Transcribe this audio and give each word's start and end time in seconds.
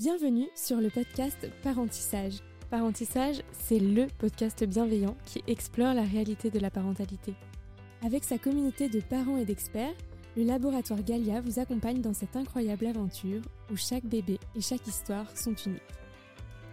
Bienvenue 0.00 0.48
sur 0.54 0.78
le 0.78 0.88
podcast 0.88 1.50
Parentissage. 1.62 2.38
Parentissage, 2.70 3.42
c'est 3.52 3.78
le 3.78 4.06
podcast 4.18 4.64
bienveillant 4.64 5.14
qui 5.26 5.44
explore 5.46 5.92
la 5.92 6.04
réalité 6.04 6.48
de 6.48 6.58
la 6.58 6.70
parentalité. 6.70 7.34
Avec 8.02 8.24
sa 8.24 8.38
communauté 8.38 8.88
de 8.88 9.00
parents 9.02 9.36
et 9.36 9.44
d'experts, 9.44 9.92
le 10.38 10.44
laboratoire 10.44 11.02
Galia 11.02 11.42
vous 11.42 11.60
accompagne 11.60 12.00
dans 12.00 12.14
cette 12.14 12.34
incroyable 12.34 12.86
aventure 12.86 13.42
où 13.70 13.76
chaque 13.76 14.06
bébé 14.06 14.38
et 14.56 14.62
chaque 14.62 14.86
histoire 14.86 15.36
sont 15.36 15.54
uniques. 15.66 15.82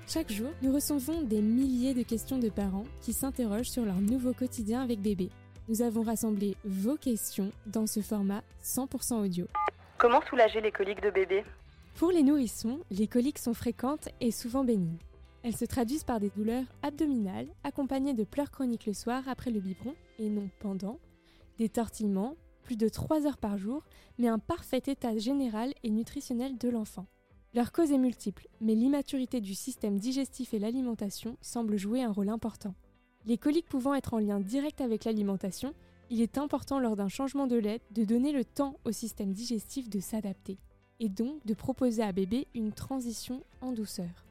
Chaque 0.07 0.31
jour, 0.31 0.51
nous 0.61 0.73
recevons 0.73 1.23
des 1.23 1.41
milliers 1.41 1.93
de 1.93 2.03
questions 2.03 2.39
de 2.39 2.47
parents 2.47 2.85
qui 3.01 3.11
s'interrogent 3.11 3.69
sur 3.69 3.83
leur 3.83 3.99
nouveau 3.99 4.31
quotidien 4.31 4.81
avec 4.81 5.01
bébé. 5.01 5.27
Nous 5.67 5.81
avons 5.81 6.03
rassemblé 6.03 6.55
vos 6.63 6.95
questions 6.95 7.51
dans 7.65 7.87
ce 7.87 7.99
format 7.99 8.41
100% 8.63 9.15
audio. 9.15 9.47
Comment 9.97 10.21
soulager 10.29 10.61
les 10.61 10.71
coliques 10.71 11.03
de 11.03 11.09
bébé? 11.09 11.43
Pour 11.97 12.11
les 12.11 12.21
nourrissons, 12.21 12.79
les 12.91 13.07
coliques 13.07 13.39
sont 13.39 13.55
fréquentes 13.55 14.09
et 14.21 14.29
souvent 14.29 14.63
bénignes. 14.63 14.99
Elles 15.41 15.55
se 15.55 15.65
traduisent 15.65 16.03
par 16.03 16.19
des 16.19 16.29
douleurs 16.29 16.67
abdominales 16.83 17.47
accompagnées 17.63 18.13
de 18.13 18.23
pleurs 18.23 18.51
chroniques 18.51 18.85
le 18.85 18.93
soir 18.93 19.23
après 19.27 19.49
le 19.49 19.59
biberon 19.59 19.95
et 20.19 20.29
non 20.29 20.47
pendant, 20.59 20.99
des 21.57 21.69
tortillements, 21.69 22.35
plus 22.61 22.77
de 22.77 22.87
3 22.87 23.25
heures 23.25 23.39
par 23.39 23.57
jour, 23.57 23.83
mais 24.19 24.27
un 24.27 24.37
parfait 24.37 24.83
état 24.85 25.17
général 25.17 25.73
et 25.81 25.89
nutritionnel 25.89 26.59
de 26.59 26.69
l'enfant. 26.69 27.07
Leur 27.55 27.71
cause 27.71 27.91
est 27.91 27.97
multiple, 27.97 28.47
mais 28.61 28.75
l'immaturité 28.75 29.41
du 29.41 29.55
système 29.55 29.97
digestif 29.97 30.53
et 30.53 30.59
l'alimentation 30.59 31.35
semble 31.41 31.77
jouer 31.77 32.03
un 32.03 32.11
rôle 32.11 32.29
important. 32.29 32.75
Les 33.25 33.39
coliques 33.39 33.69
pouvant 33.69 33.95
être 33.95 34.13
en 34.13 34.19
lien 34.19 34.39
direct 34.39 34.81
avec 34.81 35.03
l'alimentation, 35.03 35.73
il 36.11 36.21
est 36.21 36.37
important 36.37 36.79
lors 36.79 36.95
d'un 36.95 37.09
changement 37.09 37.47
de 37.47 37.55
lait 37.55 37.81
de 37.89 38.03
donner 38.03 38.33
le 38.33 38.45
temps 38.45 38.75
au 38.85 38.91
système 38.91 39.33
digestif 39.33 39.89
de 39.89 39.99
s'adapter, 39.99 40.59
et 40.99 41.09
donc 41.09 41.45
de 41.45 41.53
proposer 41.53 42.01
à 42.03 42.11
bébé 42.11 42.47
une 42.53 42.71
transition 42.71 43.43
en 43.61 43.71
douceur. 43.71 44.25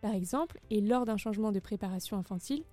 Par 0.00 0.14
exemple, 0.14 0.60
et 0.70 0.80
lors 0.80 1.04
d'un 1.04 1.16
changement 1.16 1.52
de 1.52 1.60
préparation 1.60 2.16
infantile, 2.16 2.64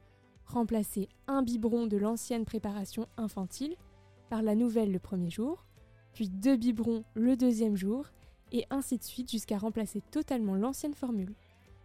remplacer 0.46 1.10
un 1.28 1.44
biberon 1.44 1.88
de 1.88 1.98
l'ancienne 1.98 2.46
préparation 2.46 3.08
infantile 3.18 3.76
par 4.30 4.42
la 4.42 4.56
nouvelle 4.56 4.92
le 4.92 5.00
premier 5.00 5.30
jour, 5.30 5.66
puis 6.14 6.30
deux 6.30 6.56
biberons 6.56 7.04
le 7.16 7.36
deuxième 7.36 7.76
jour, 7.76 8.08
et 8.52 8.66
ainsi 8.70 8.98
de 8.98 9.04
suite 9.04 9.30
jusqu'à 9.30 9.58
remplacer 9.58 10.02
totalement 10.12 10.56
l'ancienne 10.56 10.94
formule. 10.94 11.34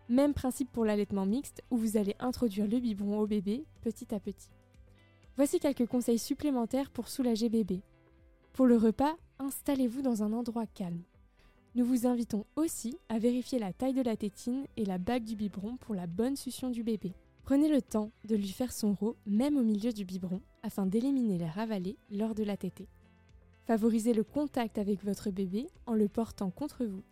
Même 0.09 0.35
principe 0.35 0.71
pour 0.71 0.85
l'allaitement 0.85 1.27
mixte 1.27 1.63
où 1.71 1.77
vous 1.77 1.97
allez 1.97 2.15
introduire 2.21 2.69
le 2.69 2.79
biberon 2.79 3.21
au 3.21 3.27
bébé 3.27 3.65
petit 3.81 4.15
à 4.15 4.21
petit. 4.21 4.51
Voici 5.37 5.59
quelques 5.59 5.87
conseils 5.87 6.19
supplémentaires 6.19 6.91
pour 6.91 7.09
soulager 7.09 7.49
bébé. 7.49 7.83
Pour 8.53 8.67
le 8.67 8.77
repas, 8.77 9.17
installez-vous 9.39 10.03
dans 10.03 10.23
un 10.23 10.33
endroit 10.33 10.67
calme. 10.67 11.03
Nous 11.75 11.87
vous 11.87 12.07
invitons 12.07 12.45
aussi 12.55 12.99
à 13.09 13.19
vérifier 13.19 13.59
la 13.59 13.73
taille 13.73 13.95
de 13.95 14.03
la 14.03 14.15
tétine 14.15 14.67
et 14.77 14.85
la 14.85 14.99
bague 14.99 15.25
du 15.25 15.37
biberon 15.37 15.79
pour 15.79 15.95
la 15.95 16.07
bonne 16.07 16.37
succion 16.37 16.69
du 16.69 16.83
bébé. 16.83 17.15
Prenez 17.45 17.69
le 17.69 17.81
temps 17.81 18.11
de 18.29 18.37
lui 18.37 18.51
faire 18.51 18.73
son 18.73 18.93
rot 18.93 19.17
même 19.25 19.57
au 19.57 19.63
milieu 19.63 19.91
du 19.91 20.05
biberon 20.05 20.43
afin 20.63 20.85
d'éliminer 20.85 21.39
les 21.39 21.49
ravalés 21.49 21.97
lors 22.11 22.35
de 22.35 22.45
la 22.45 22.59
tétée. 22.59 22.89
Favorisez 23.65 24.13
le 24.13 24.23
contact 24.23 24.77
avec 24.77 25.03
votre 25.03 25.31
bébé 25.31 25.67
en 25.87 25.95
le 25.95 26.09
portant 26.09 26.51
contre 26.51 26.85
vous. 26.85 27.05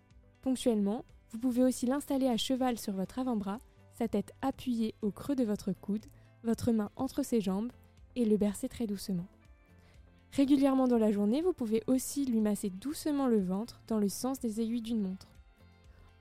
Ponctuellement, 0.43 1.07
vous 1.31 1.39
pouvez 1.39 1.63
aussi 1.63 1.87
l'installer 1.87 2.29
à 2.29 2.37
cheval 2.37 2.77
sur 2.79 2.93
votre 2.93 3.19
avant-bras, 3.19 3.61
sa 3.95 4.09
tête 4.09 4.35
appuyée 4.43 4.95
au 5.01 5.11
creux 5.11 5.37
de 5.37 5.45
votre 5.45 5.73
coude, 5.73 6.05
votre 6.45 6.71
main 6.73 6.91
entre 6.97 7.23
ses 7.23 7.41
jambes 7.41 7.73
et 8.15 8.27
le 8.27 8.37
bercer 8.37 8.69
très 8.69 8.87
doucement. 8.87 9.27
Régulièrement 10.33 10.87
dans 10.87 10.99
la 10.99 11.11
journée, 11.11 11.43
vous 11.43 11.53
pouvez 11.53 11.83
aussi 11.87 12.25
lui 12.25 12.41
masser 12.41 12.71
doucement 12.71 13.27
le 13.27 13.41
ventre 13.41 13.81
dans 13.89 13.99
le 13.99 14.09
sens 14.09 14.39
des 14.39 14.61
aiguilles 14.61 14.83
d'une 14.83 15.03
montre. 15.03 15.27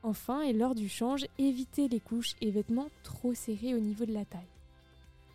Enfin, 0.02 0.42
et 0.42 0.54
lors 0.54 0.76
du 0.76 0.90
change, 0.90 1.26
évitez 1.38 1.88
les 1.88 2.00
couches 2.00 2.36
et 2.42 2.52
vêtements 2.52 2.90
trop 3.04 3.34
serrés 3.34 3.76
au 3.76 3.80
niveau 3.80 4.06
de 4.06 4.14
la 4.14 4.26
taille. 4.26 4.42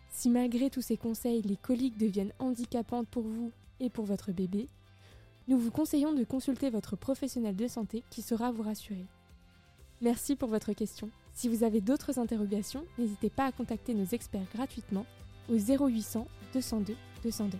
Si 0.09 0.29
malgré 0.29 0.69
tous 0.69 0.81
ces 0.81 0.97
conseils, 0.97 1.41
les 1.41 1.55
coliques 1.55 1.97
deviennent 1.97 2.33
handicapantes 2.39 3.07
pour 3.07 3.23
vous 3.23 3.51
et 3.79 3.89
pour 3.89 4.05
votre 4.05 4.31
bébé, 4.31 4.67
nous 5.47 5.59
vous 5.59 5.71
conseillons 5.71 6.13
de 6.13 6.23
consulter 6.23 6.69
votre 6.69 6.95
professionnel 6.95 7.55
de 7.55 7.67
santé 7.67 8.03
qui 8.09 8.21
saura 8.21 8.51
vous 8.51 8.63
rassurer. 8.63 9.05
Merci 10.01 10.35
pour 10.35 10.49
votre 10.49 10.73
question. 10.73 11.09
Si 11.33 11.47
vous 11.47 11.63
avez 11.63 11.81
d'autres 11.81 12.17
interrogations, 12.17 12.85
n'hésitez 12.97 13.29
pas 13.29 13.45
à 13.45 13.51
contacter 13.51 13.93
nos 13.93 14.05
experts 14.05 14.47
gratuitement 14.53 15.05
au 15.49 15.55
0800 15.55 16.27
202 16.53 16.95
202. 17.23 17.57